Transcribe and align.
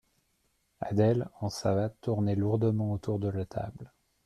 Adèle, 0.79 1.29
en 1.41 1.49
savates, 1.51 1.95
tournait 2.01 2.33
lourdement 2.33 2.91
autour 2.91 3.19
de 3.19 3.29
la 3.29 3.45
table. 3.45 3.93